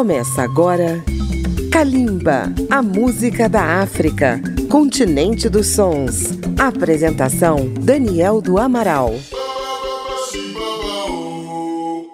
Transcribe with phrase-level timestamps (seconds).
[0.00, 1.04] Começa agora
[1.70, 6.38] Kalimba, a música da África, continente dos sons.
[6.58, 9.12] Apresentação Daniel do Amaral.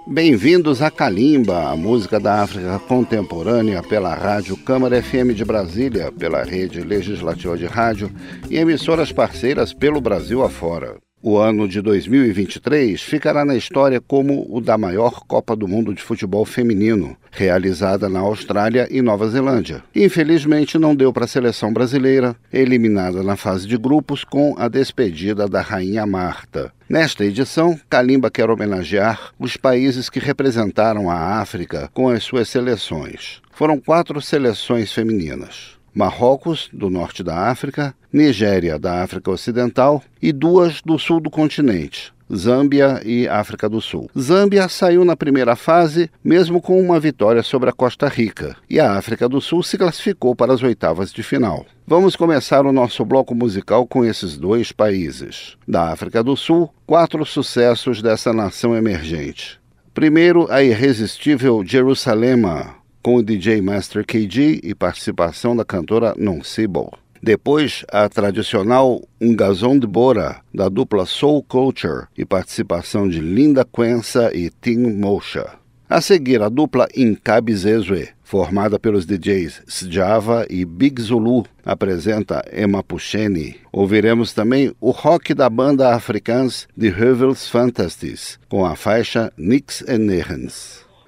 [0.05, 6.43] Bem-vindos a Kalimba, a música da África contemporânea pela Rádio Câmara FM de Brasília, pela
[6.43, 8.11] rede legislativa de rádio
[8.51, 11.06] e emissoras parceiras pelo Brasil afora.
[11.23, 16.03] O ano de 2023 ficará na história como o da maior Copa do Mundo de
[16.03, 19.83] Futebol Feminino, realizada na Austrália e Nova Zelândia.
[19.95, 25.49] Infelizmente, não deu para a seleção brasileira, eliminada na fase de grupos com a despedida
[25.49, 26.71] da Rainha Marta.
[26.89, 33.41] Nesta edição, Kalimba quer homenagear os países que representaram a África com as suas seleções.
[33.51, 35.76] Foram quatro seleções femininas.
[35.97, 42.13] Marrocos, do norte da África, Nigéria, da África Ocidental e duas do sul do continente,
[42.31, 44.11] Zâmbia e África do Sul.
[44.19, 48.93] Zâmbia saiu na primeira fase, mesmo com uma vitória sobre a Costa Rica, e a
[48.93, 51.65] África do Sul se classificou para as oitavas de final.
[51.87, 55.57] Vamos começar o nosso bloco musical com esses dois países.
[55.67, 59.59] Da África do Sul, quatro sucessos dessa nação emergente.
[59.95, 62.75] Primeiro, a irresistível Jerusalema,
[63.07, 66.89] com o DJ Master KG e participação da cantora Nonsible.
[67.23, 74.33] Depois, a tradicional Ungazon de Bora, da dupla Soul Culture, e participação de Linda Quença
[74.35, 75.51] e Tim Mosha.
[75.89, 83.55] A seguir, a dupla Incabizezwe, formada pelos DJs Sjava e Big Zulu, apresenta Emma Pucheni.
[83.71, 90.07] Ouviremos também o rock da banda africans The Heuvels Fantasties, com a faixa Nix and.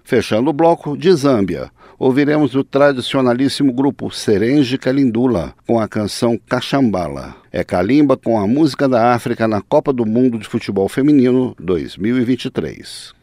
[0.05, 7.35] Fechando o bloco de Zâmbia, ouviremos o tradicionalíssimo grupo Serenge Kalindula com a canção Caxambala.
[7.51, 13.17] É Kalimba com a música da África na Copa do Mundo de Futebol Feminino 2023.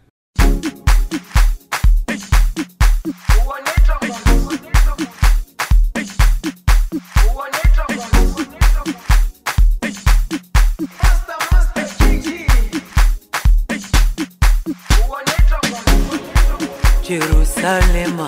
[17.08, 18.27] Jerusalema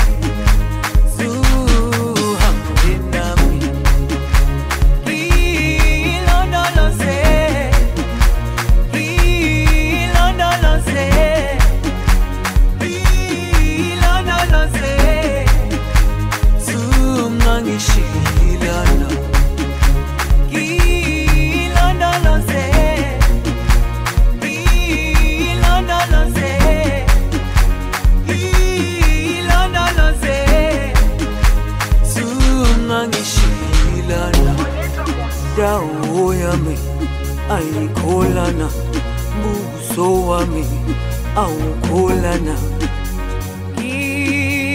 [40.41, 40.65] wami
[41.35, 42.55] awukholana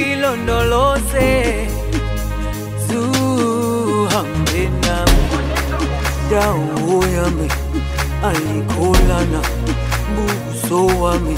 [0.06, 1.30] ilondoloze
[2.88, 5.24] zuhambe nami
[6.30, 7.48] dawo yami
[8.28, 9.40] ayikholana
[10.14, 11.36] buso wami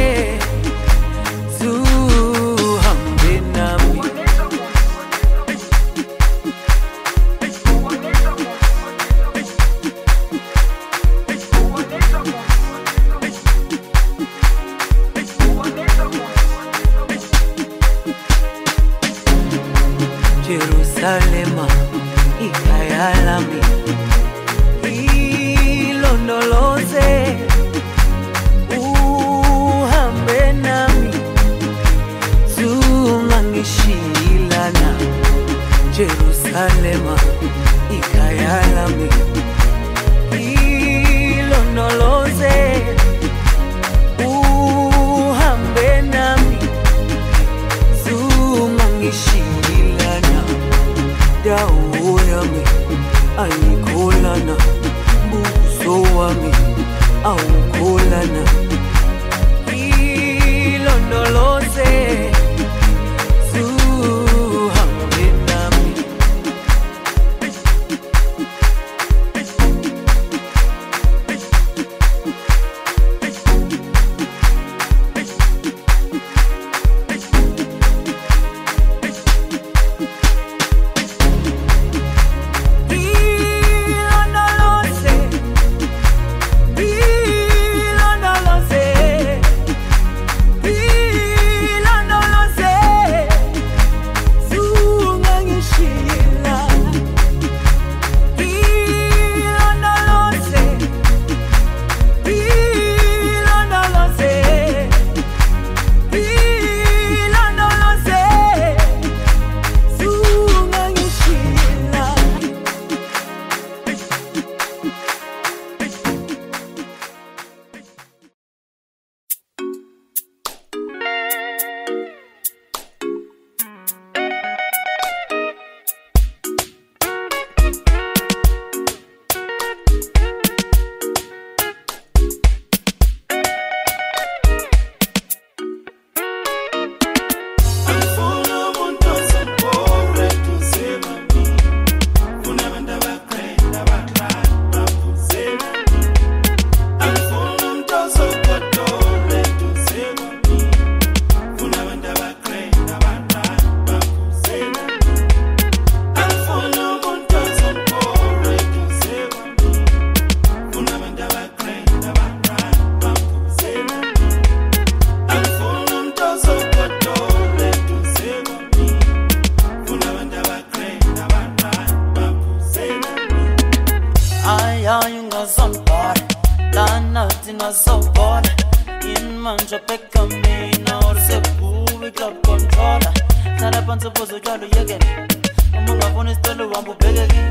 [186.80, 187.42] mabubeleki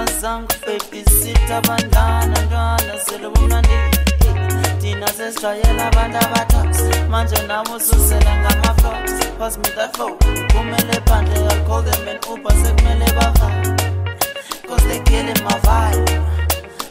[0.00, 3.76] azange ufebi sithabandana ntwana sele bumnandi
[4.80, 6.84] thina sesijwayela abantu abathathu.
[7.10, 9.04] Manje nawe ususela ngama-fox
[9.38, 10.04] bazimitafo
[10.52, 13.68] kumele phandle yacall them an uber sekumele bahambe
[14.68, 16.10] cause they killing my vibe.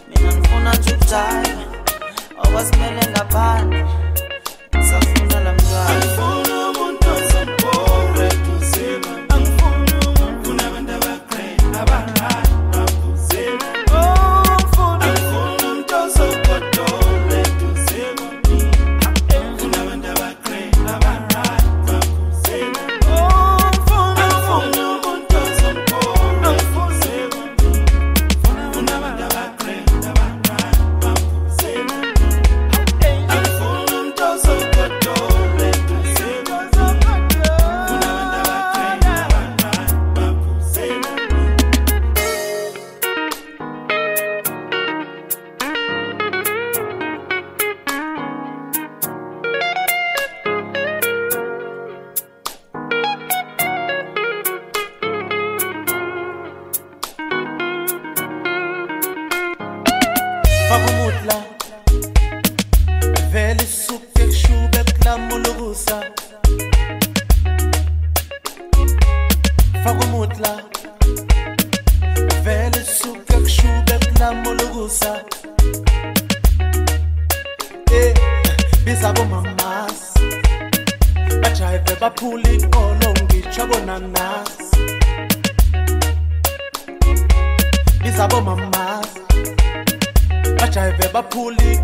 [0.09, 1.65] Mina ndifuna nje ukujayiva
[2.43, 3.85] obasimele ngaphandle.
[4.89, 6.54] Safuna la mntwana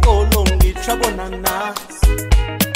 [0.06, 2.71] Oh, long the trouble, Nana.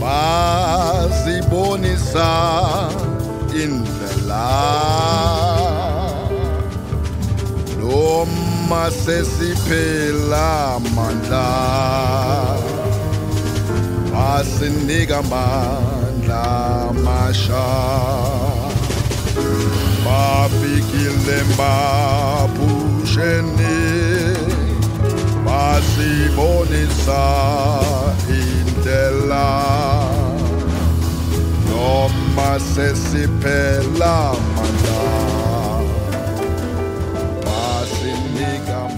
[0.00, 2.30] bazibonisa
[3.62, 4.48] indlela.
[7.78, 10.50] Noma sesiphela
[10.94, 11.48] mandla
[14.12, 16.46] basinika mandla
[17.04, 17.66] masha
[20.04, 22.68] bafikile mbaphuseni
[26.34, 27.24] bonissa
[28.28, 30.08] indella
[31.68, 35.00] Noma sesipela manda.
[37.44, 38.88] Masiniga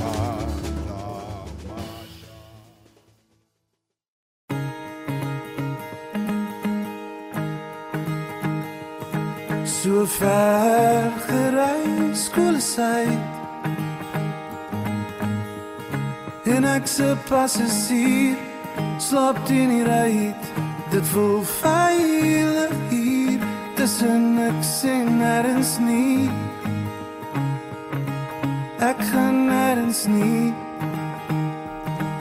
[10.21, 13.30] ver gereis koele sy
[16.61, 18.37] En ek se passasier
[19.01, 20.49] slaap teen die ruit.
[20.93, 23.47] Dit voel veilig hier.
[23.79, 26.29] Tussen niks en nêrens nie.
[28.77, 30.53] Ek gaan nêrens nie.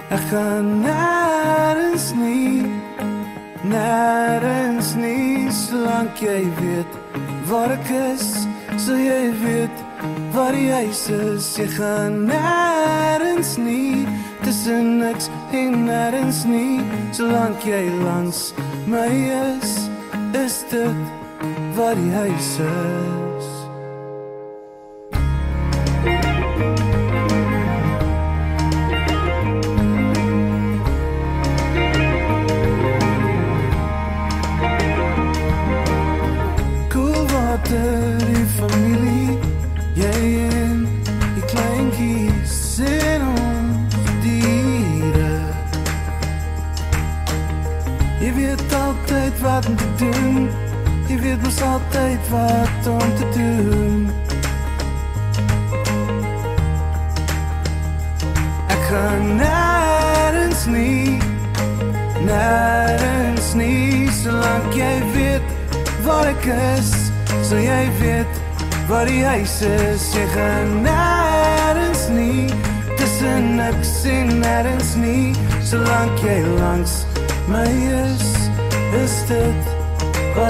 [0.07, 2.63] Ek gaan nêrens nie.
[3.67, 6.95] Nêrens nie solank jy weet
[7.51, 8.31] waar ek is
[8.79, 9.85] sal jy weet
[10.31, 11.51] waar huis is.
[11.59, 14.07] Jy gaan nêrens nie
[14.49, 16.81] tussen niks en nêrens nie
[17.13, 18.41] solank jy langs
[18.89, 19.05] my
[19.53, 19.77] is
[20.41, 21.01] is dit
[21.77, 23.28] waar die huis is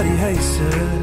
[0.01, 0.98] Hey, sir.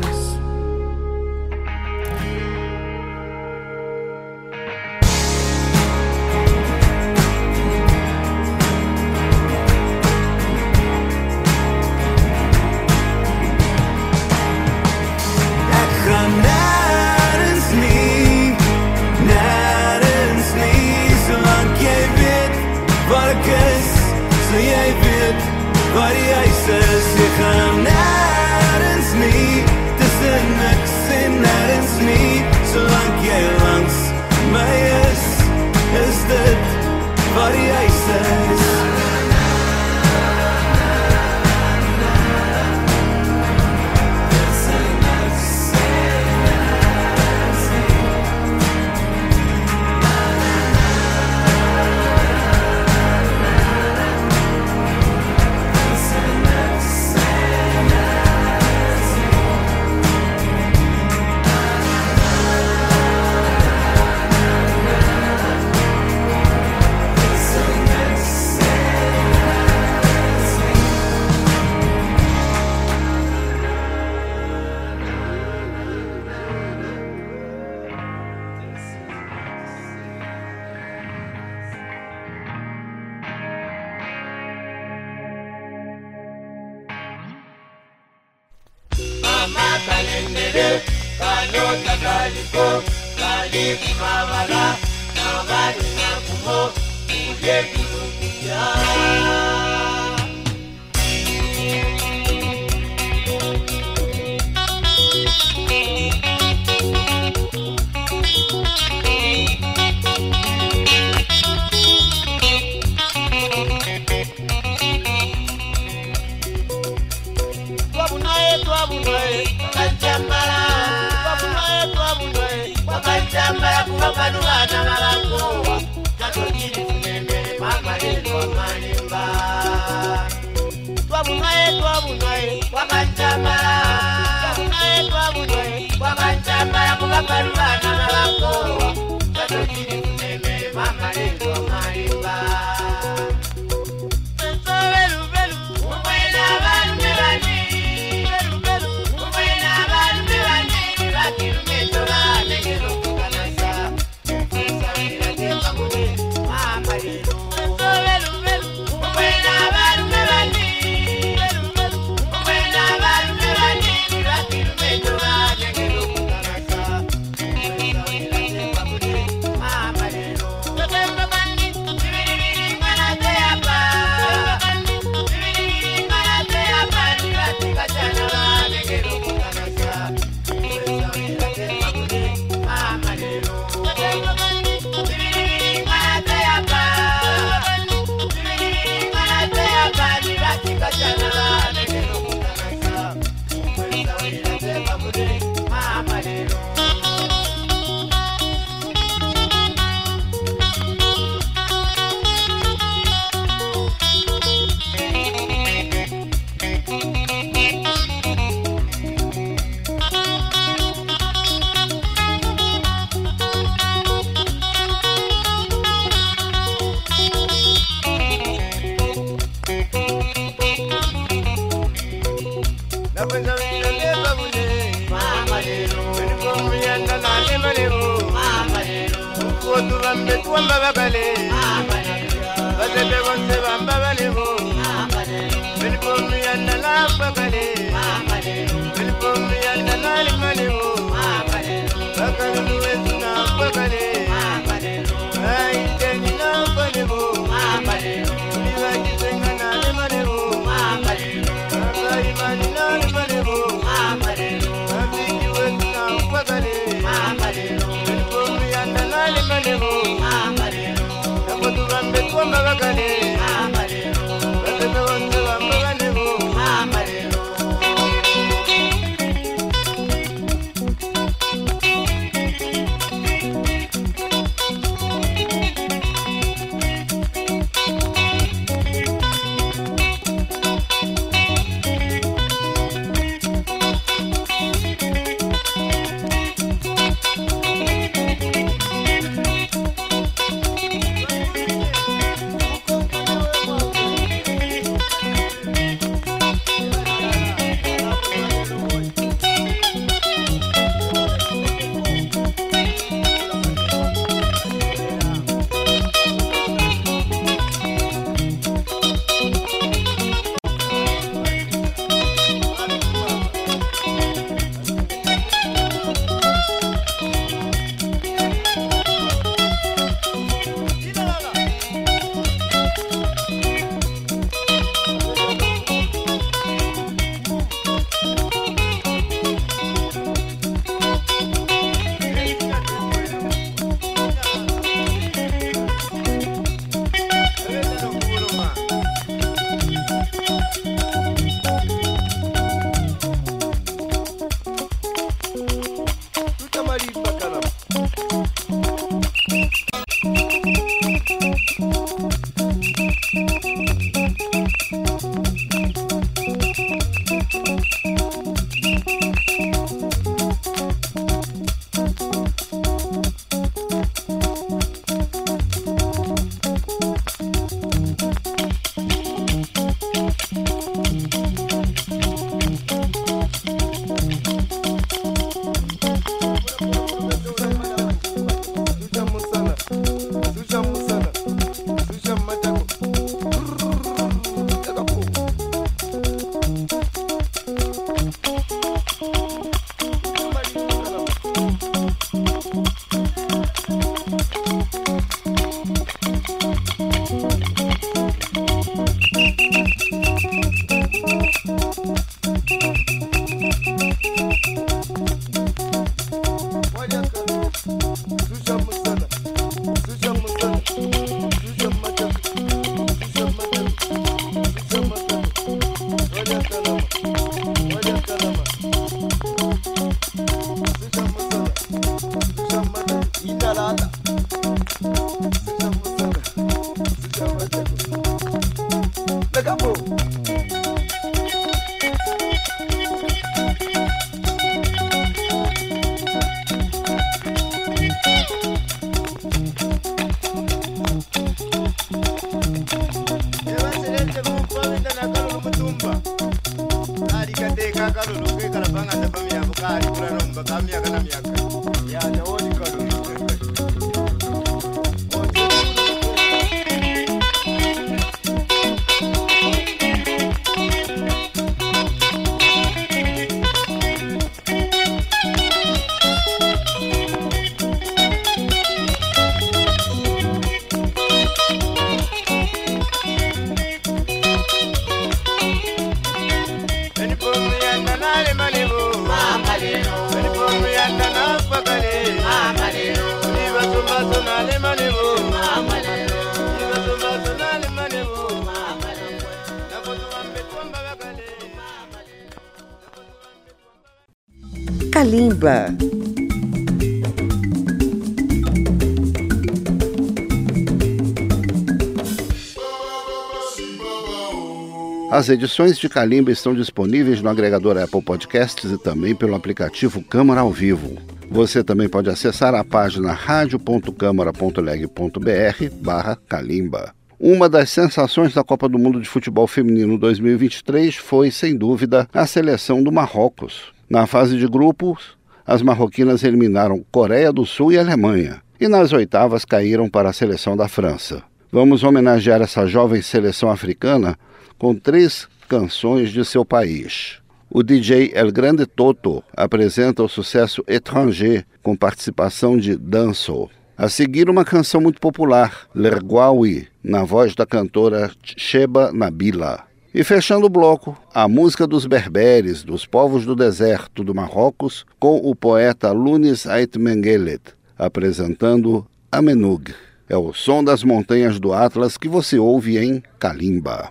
[505.31, 510.61] As edições de Calimba estão disponíveis no agregador Apple Podcasts e também pelo aplicativo Câmara
[510.61, 511.17] ao Vivo.
[511.51, 517.13] Você também pode acessar a página radio.câmara.leg.br barra Calimba.
[517.41, 522.47] Uma das sensações da Copa do Mundo de Futebol Feminino 2023 foi, sem dúvida, a
[522.47, 523.93] seleção do Marrocos.
[524.09, 525.37] Na fase de grupos,
[525.67, 530.77] as marroquinas eliminaram Coreia do Sul e Alemanha, e nas oitavas caíram para a seleção
[530.77, 531.43] da França.
[531.73, 534.39] Vamos homenagear essa jovem seleção africana
[534.79, 537.39] com três canções de seu país.
[537.71, 543.69] O DJ El Grande Toto apresenta o sucesso Étranger com participação de Danso.
[543.99, 549.85] A seguir, uma canção muito popular, Lerguawi, na voz da cantora Sheba Nabila.
[550.15, 555.37] E fechando o bloco, a música dos berberes, dos povos do deserto do Marrocos, com
[555.39, 557.63] o poeta Lunis Ait Mengelet,
[557.99, 559.95] apresentando Amenug.
[560.29, 564.11] É o som das montanhas do Atlas que você ouve em Kalimba.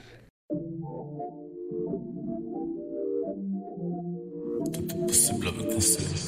[5.16, 6.25] ce blob conseil.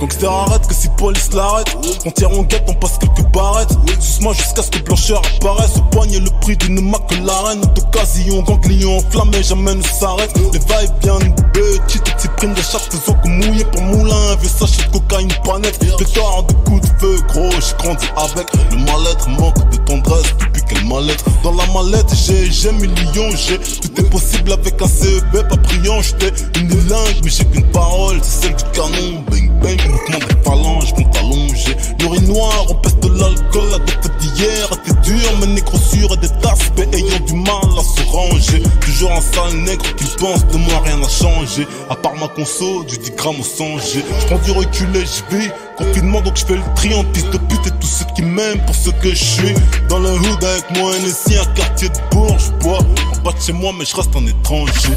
[0.00, 1.76] Gangster arrête que si police l'arrête.
[2.06, 3.76] On tire en guette, on passe quelques barrettes.
[4.00, 5.76] Suce-moi jusqu'à ce que blancheur apparaisse.
[5.76, 11.18] Au poignet le prix d'une McLaren D'occasion, ganglion enflammé, jamais ne s'arrête Les vibes bien
[11.18, 15.32] une petite petite prime de chaque faisant que mouillé pour moulin Vieux sachet de cocaïne
[15.44, 15.78] panette.
[15.98, 18.46] Pétard de coups de feu gros J'ai grandi avec.
[18.70, 23.58] Le mal-être Manque de tendresse depuis quelle mallette Dans la mallette j'ai, j'ai millions J'ai
[23.58, 26.00] tout est possible avec un CEB pas brillant.
[26.00, 29.24] J'étais une langue mais j'ai qu'une parole C'est celle du canon
[29.62, 35.00] Bang mouvement des phalanges vont t'allonger L'urine noire, on peste l'alcool, la date d'hier était
[35.02, 38.62] dur, mais négro sûr et des aspects ayant du mal à se ranger.
[38.80, 41.66] Toujours un sale nègre qui pense de moi rien n'a changé.
[41.88, 44.04] À part ma conso, du 10 grammes au 100 G.
[44.20, 47.70] J'prends du recul et j'vis Confinement donc j'fais le tri en piste de pute et
[47.80, 49.54] tous ceux qui m'aiment pour ce que je suis.
[49.88, 52.78] Dans le hood avec moi NSI, un quartier de Bourges Bois.
[53.14, 54.96] En bas de chez moi mais je reste un étranger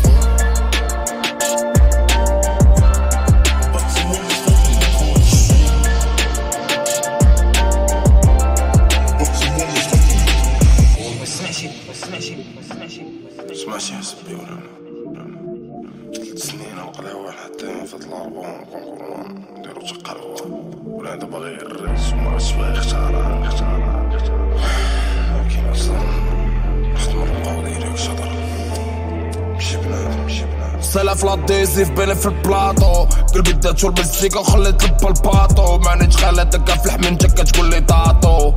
[31.66, 33.06] سلف لطيزي في بالي في البلاطو.
[33.34, 38.54] قلبي دات شرب السيكا وخليت لب الباطو مانيش خالتك في الحمين جكا تقول لي طاطو.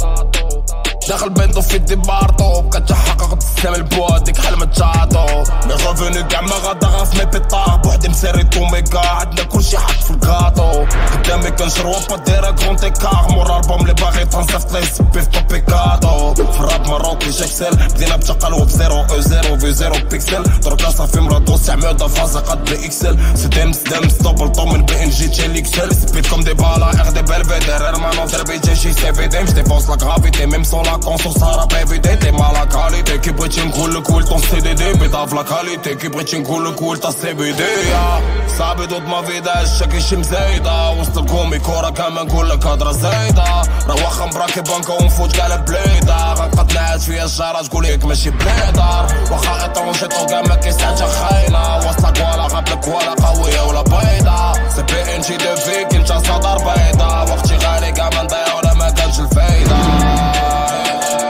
[1.08, 5.44] داخل بنتو في دي بارطو كتحقق تسلم البواديك حلم تشاطو.
[5.66, 10.10] مي غوفوني كاع ما غادا غاف مي بيطار بوحدي مسيري توميكا عندنا كلشي حط في
[10.10, 10.84] الكاطو.
[11.12, 13.26] قدامي كنشرو با دايرة كونت كار.
[13.30, 18.64] مور ألبوم لي باغي تنصيفط لي سبي في توبيكاتو في الراب مروكي جاكسل بدينا بتقلو
[18.64, 20.42] بزيرو أو زيرو في زيرو بيكسل.
[20.42, 23.18] دركا صافي مرادو استعمال فازا قد بي إكسل.
[23.34, 27.10] سدام سدام ستوب طوم من بي إن جي تشي ليكسل سبيد كوم دي بالا ار
[27.10, 31.30] دي بلفيدر ارمانو دربي جي سي في ديم جديبونس لا غرافيتي ميم سون لا كونسو
[31.30, 34.92] سارا بيبي دي تي مالا كاليتي كي بغيتي نقول لك ول طون سي دي دي
[34.92, 37.64] بيضاف لا كاليتي كي بغيتي نقول لك ول تا سي بي دي
[38.58, 43.44] صعب ضد ما فيدا الشكي شي مزايدة وسط الكومي كورة كما نقول لك هضرة زايدة
[43.88, 49.06] راه واخا مبراكي بانكا ونفوت كاع البليدة غنقد نعاد فيا الشارع تقول لك ماشي بليدر
[49.30, 55.16] واخا اطرونجي طوكا ما كيسالش خاينة وسطك ولا قبلك ولا قوية ولا بيضة سي بي
[55.16, 59.20] ان جي دو فيك انت صدر بيضة وقتي غالي كاع ما نضيع ولا ما كانش
[59.20, 59.76] الفايدة
[60.66, 61.25] watch.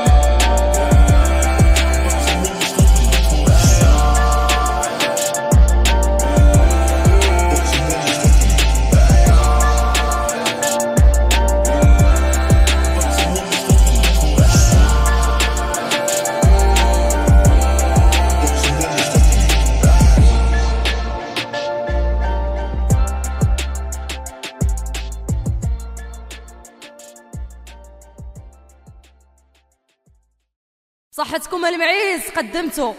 [31.37, 32.94] صحتكم المعيز قدمتو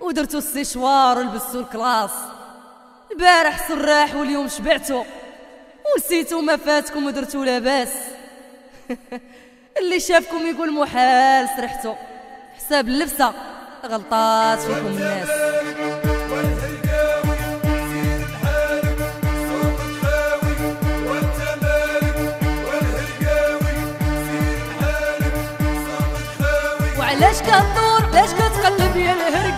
[0.00, 2.10] ودرتو السيشوار ولبستو الكلاس.
[3.12, 5.04] البارح سراح واليوم شبعتو
[5.86, 7.92] ونسيتو ما فاتكم ودرتو لاباس.
[9.78, 11.94] اللي شافكم يقول محال سرحتو
[12.56, 13.32] حساب اللبسة
[13.86, 15.28] غلطات فيكم الناس.
[27.22, 29.51] وعلاش كدور علاش كتقلب يا الهرقاوي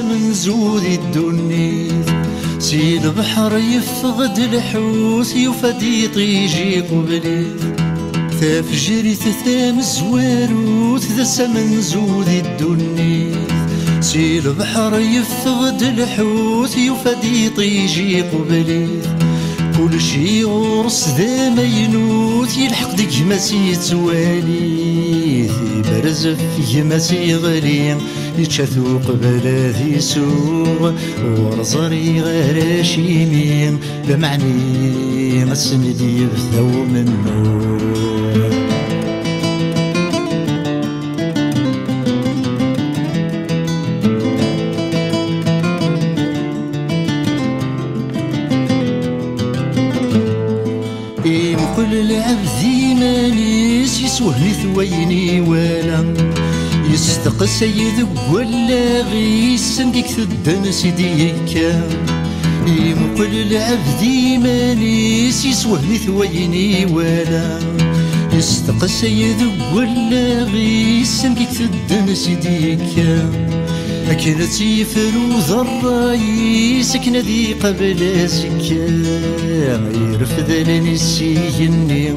[0.00, 2.04] من زودي الدنيا.
[2.58, 7.46] سي البحر يفقد الحوت يفدي طيجي قبلي.
[8.40, 13.46] تفجري تتام الزوارو ثلاثة من زودي الدنيا.
[14.00, 18.88] سي البحر يفقد الحوت يفدي طيجي قبلي.
[19.78, 24.70] كل شي غرس ذا ما ينوت يلحق ديك ما سيتوالي
[25.84, 27.96] برز فيه ما سيغلي
[28.38, 29.40] يتشاثو قبل
[29.78, 30.92] ذي سوق
[31.24, 33.78] ورزري غير شيمين
[34.08, 37.62] لمعني مسندي بثو منه
[51.76, 52.64] كل العبد
[53.00, 56.14] مانيس يسوهني ثويني ولا
[56.90, 61.90] يستقسى يذب ولا غيس سنديك ثدن سيدي كان
[62.66, 64.04] إيم كل العبد
[64.42, 67.58] مانيس يسوهني ثويني ولا
[68.32, 73.51] يستقسى يذب ولا غيس سنديك ثدن سيدي كان
[74.10, 78.86] أكنت يفرو الرئيس أكن ذي قبل زكا
[80.12, 82.12] يرفد لنسيني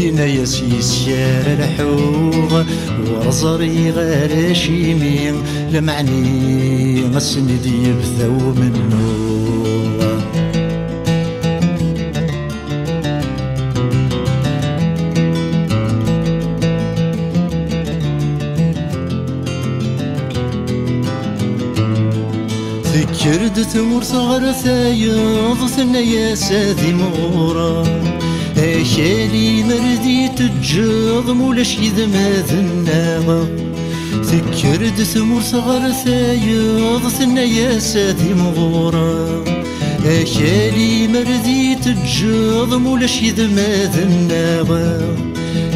[0.00, 2.64] إنا يسيس يا الحوغ
[3.10, 5.32] ورزري غير شيمي
[5.72, 9.39] لمعني غسند يبثو منه
[23.62, 27.82] ثمور ثغر ثايض ثنا يا ساذي مغورا
[28.58, 33.46] أشالي مردي تجاض مولاش يذما ذناغا
[34.24, 39.44] فكرد ثمور ثغر ثايض ثنا يا ساذي مغورا
[40.06, 45.16] أشالي مردي تجاض مولاش يذما ذناغا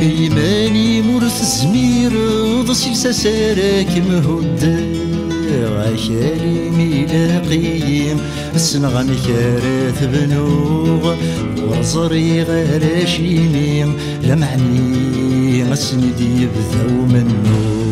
[0.03, 2.13] إيماني مرث زمير
[2.63, 5.14] ضسيل سسارك مهدى
[5.65, 8.21] عشالي ميلاقيم
[8.55, 11.15] السنغن كارث بنوغ
[11.69, 13.97] ورزري غير شيميم.
[14.23, 17.84] لمعني غسندي يبثو منو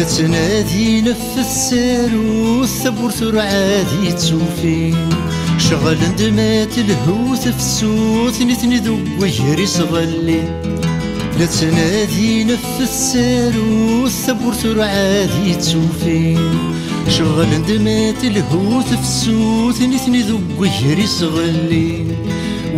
[0.00, 4.94] لا تنادي نف السارو الثبور عادي تسوفي
[5.58, 10.42] شغل اندمات الهوث في السوث نثني ذو ويهري صغلي.
[11.38, 16.36] لا تنادي نف السارو الثبور عادي تسوفي
[17.08, 22.06] شغل اندمات الهوث في السوث نثني ذو ويهري صغلي.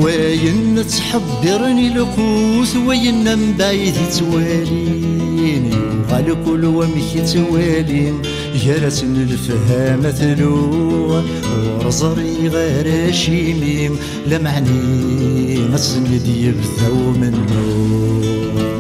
[0.00, 5.01] وين تحبرني القوس وين بعيد تواليني
[6.12, 8.12] وغال كل ومك توالي
[8.64, 11.22] جرس من الفهامة ثلو.
[11.78, 13.96] ورزري غير شيميم.
[14.26, 18.71] لمعني مسند يبثو منه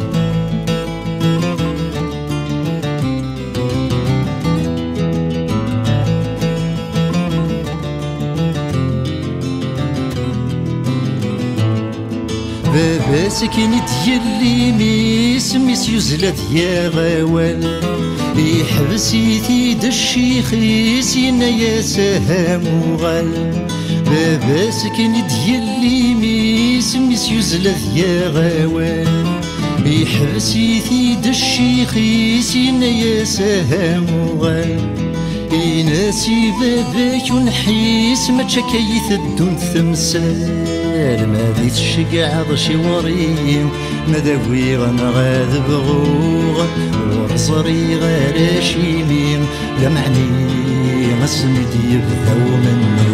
[13.42, 17.80] سكن ديالي ميس يزلت يا غوال
[18.36, 23.52] يحبس يثيد الشيخ يسينا يا سهام وغال.
[24.06, 26.96] بابا سكن ديالي ميس
[27.30, 29.40] يزلت يا غوال
[29.86, 34.80] يحبس يثيد الشيخ يسينا يا سهام وغال.
[35.52, 40.81] يناسي باباك ونحيس ما تشكيت الدون ثمسال
[41.26, 43.70] ما ذي تشقع ضشي وريم.
[44.08, 46.66] ما ذوي غنغاذ بغوغ.
[47.16, 49.46] ورصري غير شيميم
[49.82, 50.52] لمعني
[51.22, 53.11] غسند يبثو منه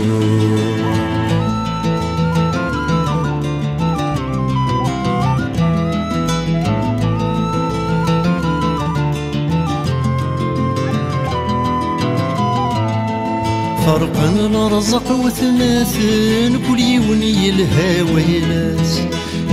[13.89, 14.28] فرقا
[14.66, 19.01] الرزق وثلاثن كل يوم يلهى ويلاس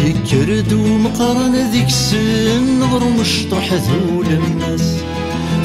[0.05, 4.95] يكرد ومقرن ذيك السن غر مشطح ذول الناس.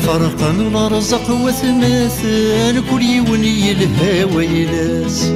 [0.07, 5.33] فرقا الرزق وثلاثن كل يوم يلهى ويلاس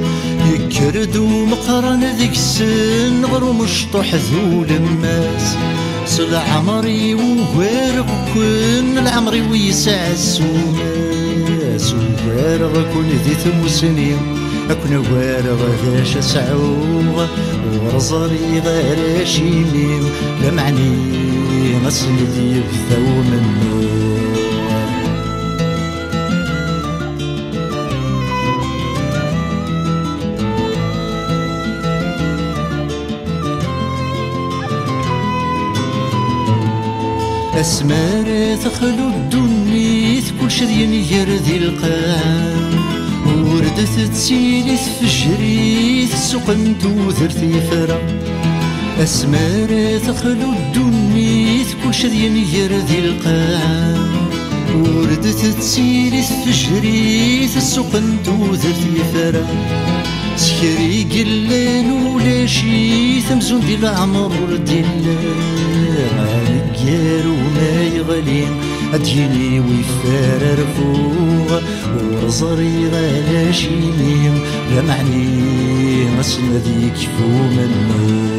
[0.53, 5.55] يكرد ومقرن ذيك السن غر مشطح ذول الناس.
[6.05, 11.04] سل عمري وغير كن العمري ويسع السوماس.
[11.75, 14.15] وغير كن ذي ثمسني
[14.69, 17.27] أكون وارغ ذاش سعوغ
[17.83, 20.09] ورزري غير شيميم
[20.43, 20.91] لمعني
[21.85, 23.85] مسند يبثو منه
[37.59, 39.09] أسمار تخلو
[40.25, 42.59] الدنيث كل شذين يردي القاع
[43.27, 47.99] وردت تسيلي تفجريث سقن توثرتي فرا.
[49.03, 53.95] أسمار تخلو الدنيث كل شذين يردي القاع
[54.75, 59.45] وردت تسيلي تفجريث سقن توثرتي فرا.
[60.37, 64.81] سكري قلان ولا شي ثمزون دي العمر ردي
[66.17, 71.61] غالقير وما يغلين أديني ويفار رفوغ
[72.11, 74.39] ورزري غالا شيميم
[74.71, 78.35] لمعني مسند يكفو منه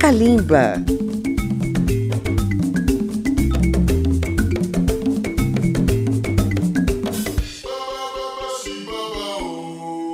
[0.00, 0.99] Kalimba.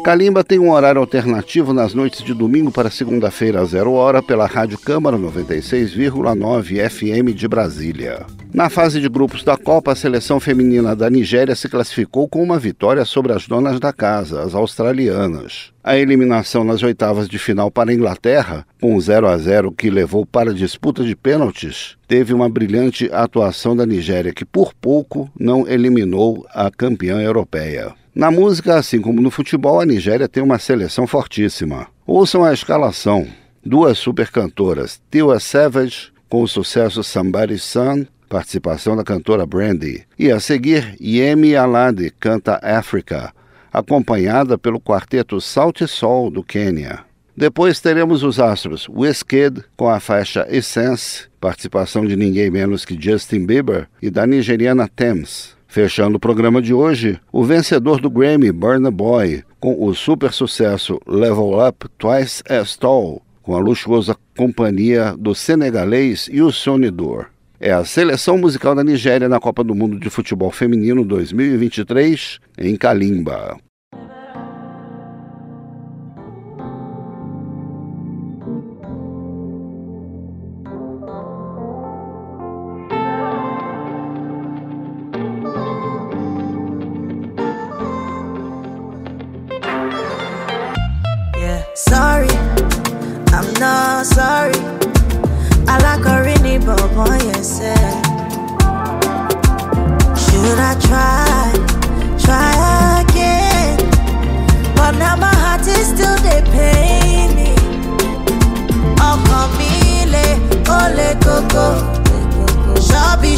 [0.07, 4.47] Kalimba tem um horário alternativo nas noites de domingo para segunda-feira, às zero hora, pela
[4.47, 8.25] Rádio Câmara 96,9 FM de Brasília.
[8.55, 12.57] Na fase de grupos da Copa, a seleção feminina da Nigéria se classificou com uma
[12.57, 15.73] vitória sobre as donas da casa, as australianas.
[15.83, 20.25] A eliminação nas oitavas de final para a Inglaterra, com 0 a 0 que levou
[20.25, 25.67] para a disputa de pênaltis, teve uma brilhante atuação da Nigéria, que por pouco não
[25.67, 27.93] eliminou a campeã europeia.
[28.17, 31.87] Na música, assim como no futebol, a Nigéria tem uma seleção fortíssima.
[32.07, 33.29] Ouçam a escalação.
[33.63, 40.07] Duas super cantoras, Tiwa Savage, com o sucesso Somebody's Son, participação da cantora Brandy.
[40.19, 43.35] E a seguir, Yemi Alade canta Africa,
[43.71, 47.01] acompanhada pelo quarteto Salt e Sol do Quênia.
[47.37, 53.45] Depois teremos os astros Wizkid com a faixa Essence, participação de ninguém menos que Justin
[53.45, 55.56] Bieber e da nigeriana Thames.
[55.67, 61.01] Fechando o programa de hoje, o vencedor do Grammy, Burna Boy, com o super sucesso
[61.07, 67.27] Level Up Twice as Tall, com a luxuosa companhia do senegalês Youssou N'Dour.
[67.59, 72.77] É a seleção musical da Nigéria na Copa do Mundo de Futebol Feminino 2023 em
[72.77, 73.57] Kalimba.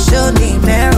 [0.08, 0.97] Still need marriage.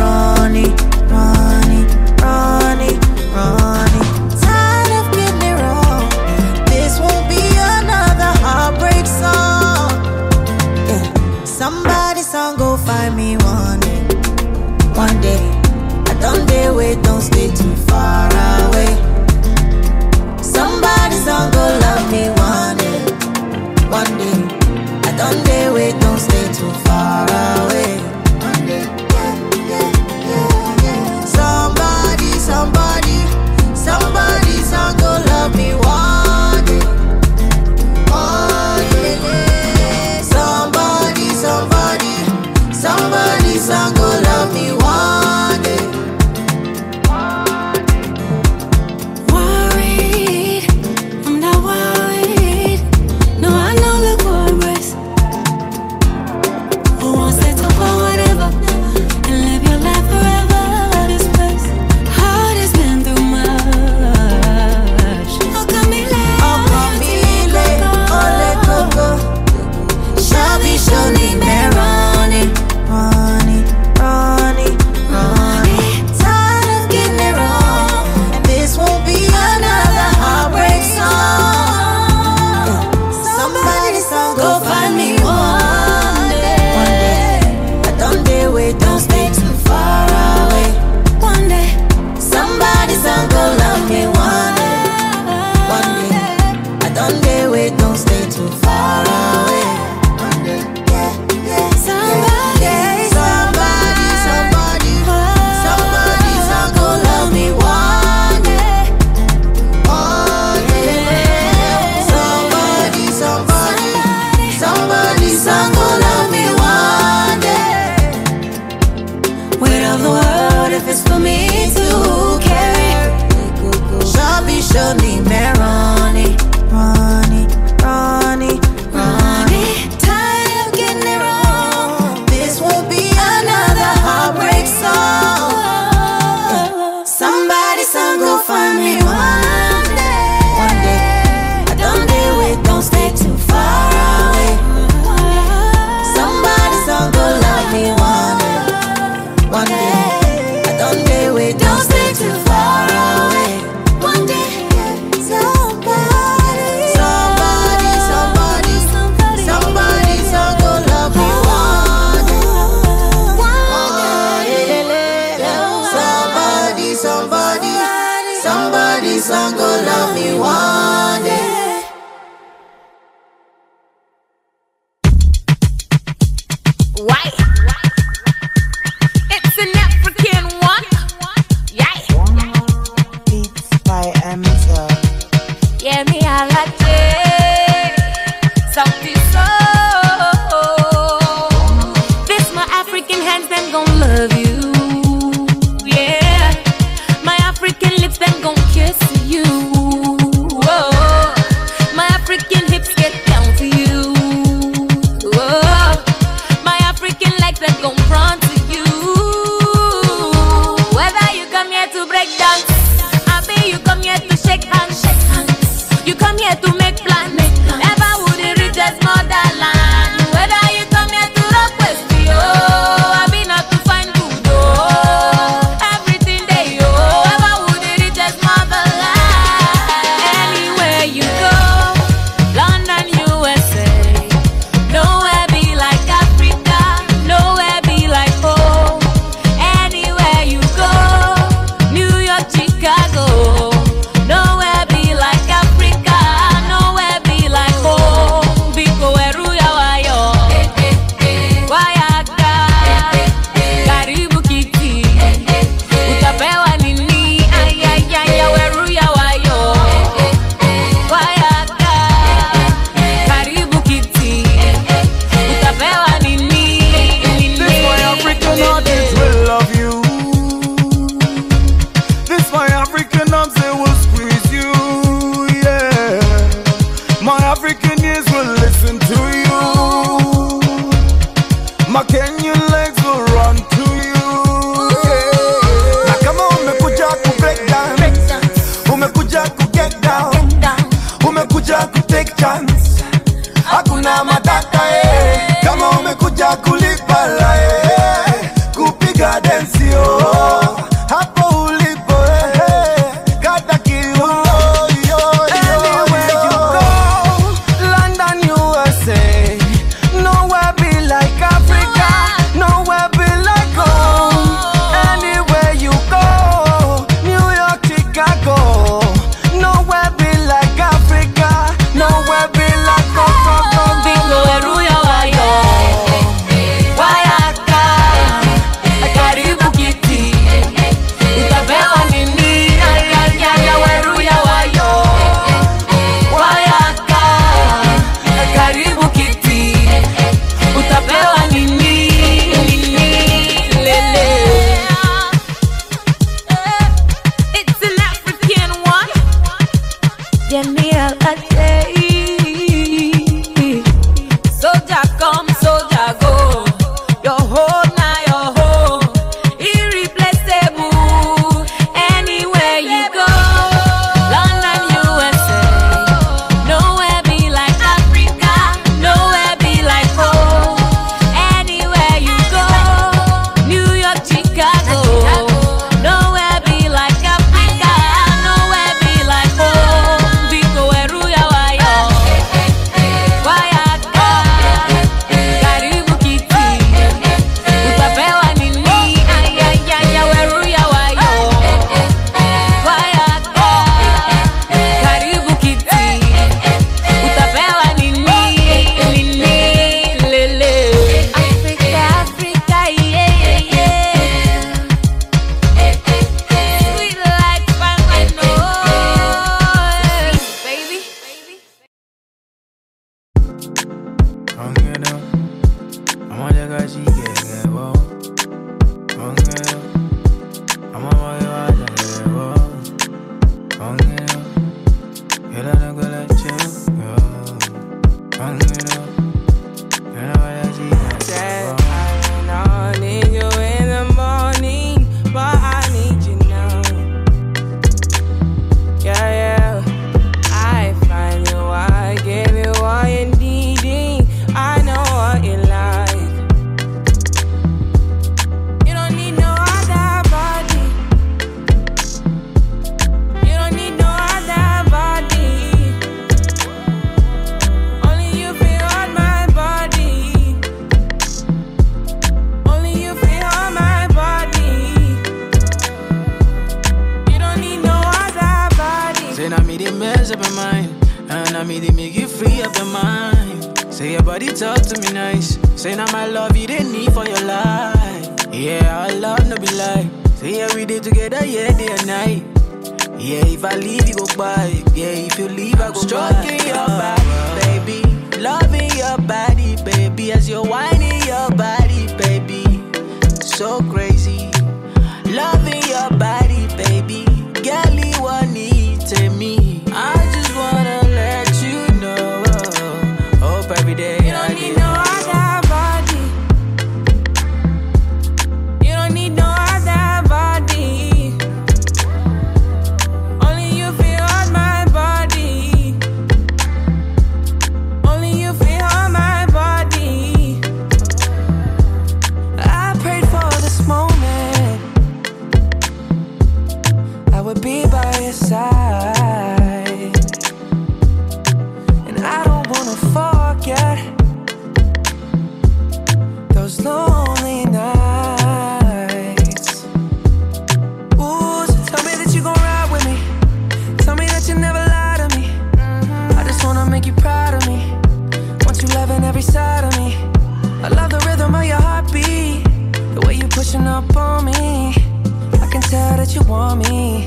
[553.71, 554.53] pushing up on me.
[554.53, 557.25] I can tell that you want me.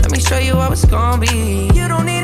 [0.00, 1.70] Let me show you how it's gonna be.
[1.74, 2.21] You don't need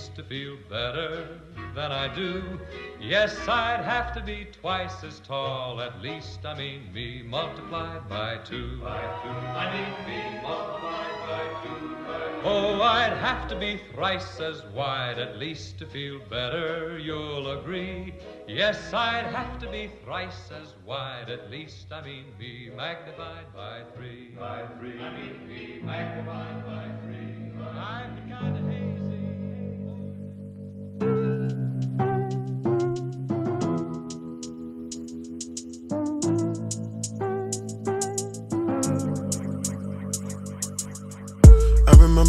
[0.00, 1.40] tall to feel better
[1.74, 2.58] than I do.
[3.00, 6.44] Yes, I'd have to be twice as tall at least.
[6.44, 8.78] I mean me multiplied by two.
[8.82, 9.28] By two.
[9.28, 11.96] I mean me multiplied by two.
[12.42, 18.14] Oh, I'd have to be thrice as wide at least to feel better, you'll agree.
[18.48, 21.92] Yes, I'd have to be thrice as wide at least.
[21.92, 24.34] I mean me magnified by three.
[24.38, 24.98] By three.
[25.00, 27.40] I mean me magnified by three.
[27.62, 28.59] I'm kind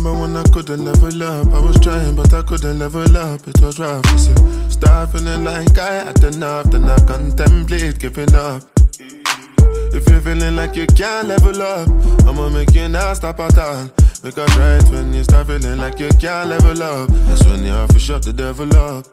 [0.04, 1.48] remember when I couldn't level up.
[1.54, 3.48] I was trying, but I couldn't level up.
[3.48, 4.06] It was rough.
[4.06, 6.72] I said, start feeling like I had enough.
[6.72, 8.64] Then I contemplate giving up.
[9.94, 11.88] If you're feeling like you can't level up,
[12.26, 13.90] I'ma make you not stop at all.
[14.24, 17.90] Because right when you start feeling like you can't level up, that's when you have
[17.90, 19.06] to shut the devil up.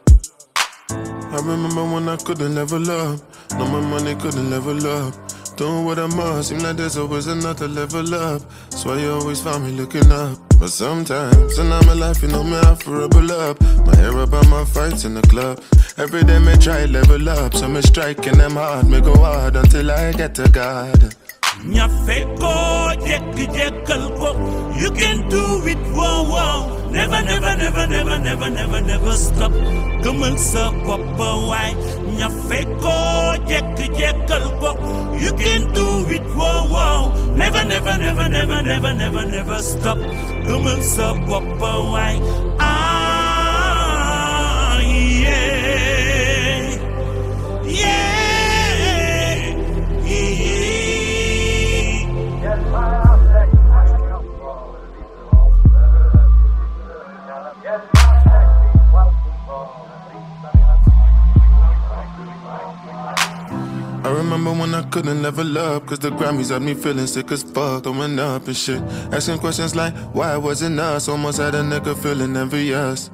[0.91, 3.20] I remember when I couldn't level up,
[3.53, 5.14] no my money couldn't level up.
[5.59, 8.43] Doing what I must, seem like there's always another level up.
[8.71, 10.39] That's why you always find me looking up.
[10.61, 13.61] But sometimes, and I'm life, you know me, I for a rebel up.
[13.85, 15.61] My hair about my fights in the club.
[15.97, 17.55] Every day, me try level up.
[17.55, 21.17] So me striking them hard, me go hard until I get to God.
[24.81, 26.78] You can do it, wow, wow.
[26.91, 29.53] Never, never, never, never, never, never, never stop.
[30.03, 31.74] Gëmal sa bopp waay.
[32.16, 32.97] Nyafeko,
[33.47, 34.70] jekki jekkal ko.
[35.18, 37.12] You can do it, wow, wow.
[37.36, 39.99] Never, never, never, never, never, never, never stop.
[40.49, 42.16] Gëmal sa bopp waay.
[42.59, 43.84] Ah,
[44.80, 46.78] yeah.
[47.68, 48.18] Yeah.
[64.39, 67.82] Remember when I couldn't level up, cause the Grammys had me feeling sick as fuck,
[67.82, 68.80] throwing up and shit.
[69.12, 71.09] Asking questions like, why wasn't us?
[71.09, 73.11] Almost had a nigga feeling envious.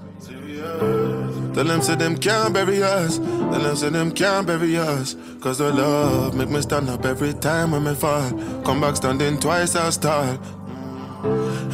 [1.54, 3.18] The them of them can't bury us.
[3.18, 5.16] The them of them can't bury us.
[5.40, 8.30] Cause the love make me stand up every time when me fall.
[8.64, 10.38] Come back standing twice as tall.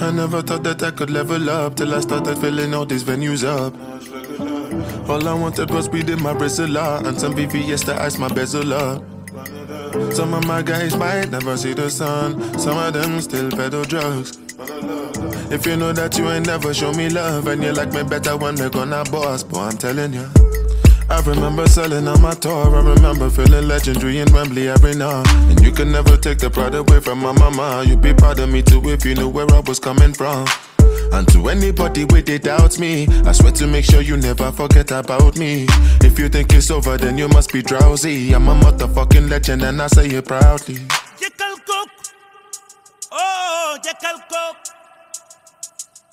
[0.00, 3.44] I never thought that I could level up till I started filling all these venues
[3.44, 3.74] up.
[5.08, 8.72] All I wanted was weed in my Brazilla and some VVS to ice my bezel
[8.72, 9.02] up.
[10.14, 12.58] Some of my guys might never see the sun.
[12.58, 14.38] Some of them still peddle drugs.
[15.50, 18.36] If you know that you ain't never show me love and you like me better
[18.36, 20.28] when we're gonna boss, boy, I'm telling you.
[21.08, 22.76] I remember selling on my tour.
[22.76, 25.24] I remember feeling legendary in Wembley every now.
[25.48, 27.82] And you can never take the pride away from my mama.
[27.84, 30.46] You'd be proud of me too if you knew where I was coming from.
[31.12, 34.90] And to anybody with it doubts me, I swear to make sure you never forget
[34.90, 35.66] about me.
[36.02, 38.32] If you think it's over, then you must be drowsy.
[38.32, 40.76] I'm a motherfucking legend and I say it proudly.
[41.20, 41.84] Jekkal ko.
[43.12, 44.54] Oh, ko.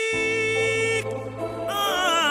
[1.68, 2.26] Ah.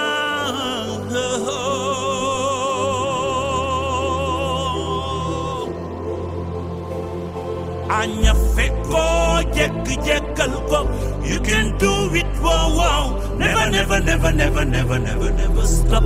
[7.85, 9.69] Anya feko jek
[10.01, 10.89] jekkal ko.
[11.21, 13.03] You can do it, wow, wow.
[13.37, 16.01] Never, never, never, never, never, never, never stop.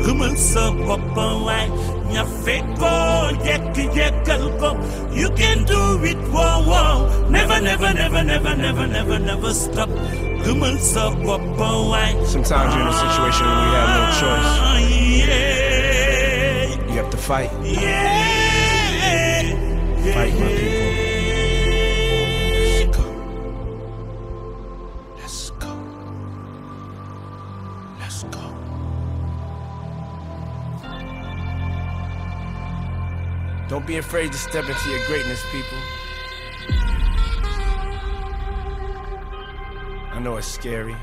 [0.00, 1.70] Gëmal sa bopp waay.
[2.10, 3.62] Nya feko jek
[3.94, 4.74] jekkal ko.
[5.14, 7.06] You can do it, wow, wow.
[7.30, 9.90] Never, never, never, never, never, never, never stop.
[10.42, 12.10] Gëmal sa bopp waay.
[12.26, 14.50] Sometimes you're in a situation where you have no choice.
[14.66, 16.74] Ah, yeah.
[16.90, 17.54] You have to fight.
[17.62, 18.50] Yeah.
[20.10, 20.69] Fight, my people.
[33.70, 35.78] Don't be afraid to step into your greatness, people.
[40.12, 40.96] I know it's scary.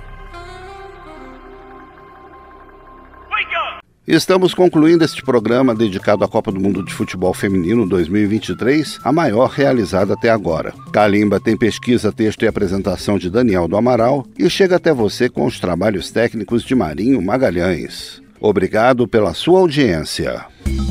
[4.06, 9.50] Estamos concluindo este programa dedicado à Copa do Mundo de Futebol Feminino 2023, a maior
[9.50, 10.74] realizada até agora.
[10.92, 15.46] Kalimba tem pesquisa, texto e apresentação de Daniel do Amaral e chega até você com
[15.46, 18.22] os trabalhos técnicos de Marinho Magalhães.
[18.40, 20.46] Obrigado pela sua audiência.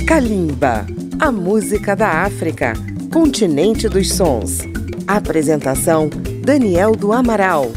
[0.07, 0.87] Kalimba,
[1.19, 2.73] a música da África,
[3.13, 4.59] continente dos sons.
[5.07, 6.09] Apresentação:
[6.45, 7.73] Daniel do Amaral.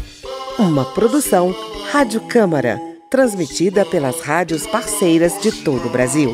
[0.58, 1.54] Uma produção
[1.90, 2.80] Rádio Câmara,
[3.10, 6.30] transmitida pelas rádios parceiras de todo o Brasil.